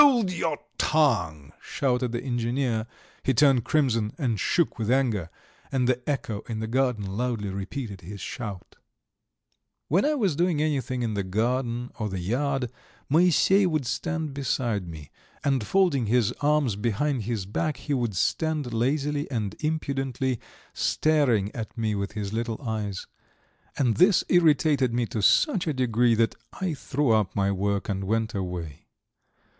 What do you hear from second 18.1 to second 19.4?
stand lazily